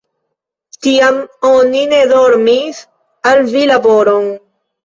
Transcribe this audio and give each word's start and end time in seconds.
Tiam, 0.85 1.19
oni 1.51 1.83
ne 1.93 2.01
donis 2.13 2.81
al 3.33 3.47
vi 3.53 3.65
laboron. 3.75 4.31